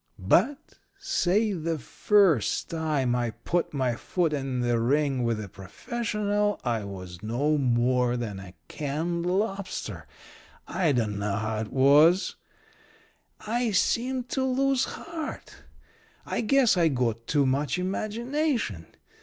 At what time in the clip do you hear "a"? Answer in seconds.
5.39-5.47, 8.39-8.55